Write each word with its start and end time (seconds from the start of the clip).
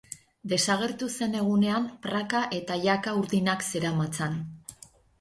Desagertu 0.53 1.09
zen 1.17 1.37
egunean 1.41 1.87
praka 2.07 2.43
eta 2.63 2.81
jaka 2.89 3.17
urdinak 3.23 3.67
zeramatzan. 3.71 4.45